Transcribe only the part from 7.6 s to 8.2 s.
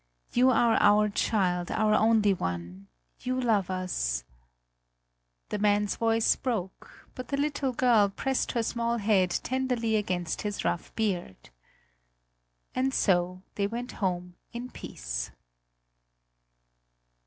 girl